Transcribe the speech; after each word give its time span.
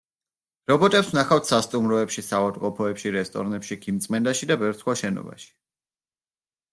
რობოტებს 0.69 1.09
ვნახავთ 1.15 1.49
სასტუმროებში, 1.49 2.23
საავადმყოფოებში, 2.29 3.11
რესტორნებში, 3.15 3.77
ქიმწმენდაში 3.83 4.49
და 4.53 4.57
ბევრ 4.65 4.79
სხვა 4.81 4.97
შენობაში. 5.03 5.51